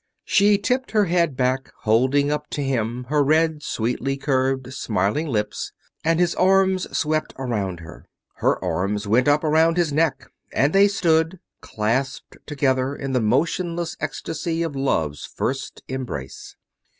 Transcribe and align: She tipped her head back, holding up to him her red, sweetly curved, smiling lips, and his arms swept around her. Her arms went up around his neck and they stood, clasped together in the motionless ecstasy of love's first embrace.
She 0.25 0.57
tipped 0.57 0.89
her 0.93 1.05
head 1.05 1.37
back, 1.37 1.71
holding 1.81 2.31
up 2.31 2.49
to 2.57 2.63
him 2.63 3.03
her 3.09 3.23
red, 3.23 3.61
sweetly 3.61 4.17
curved, 4.17 4.73
smiling 4.73 5.27
lips, 5.27 5.73
and 6.03 6.19
his 6.19 6.33
arms 6.33 6.87
swept 6.97 7.35
around 7.37 7.81
her. 7.81 8.07
Her 8.37 8.57
arms 8.65 9.05
went 9.05 9.27
up 9.27 9.43
around 9.43 9.77
his 9.77 9.93
neck 9.93 10.31
and 10.51 10.73
they 10.73 10.87
stood, 10.87 11.39
clasped 11.61 12.35
together 12.47 12.95
in 12.95 13.11
the 13.13 13.21
motionless 13.21 13.95
ecstasy 13.99 14.63
of 14.63 14.75
love's 14.75 15.23
first 15.23 15.83
embrace. 15.87 16.55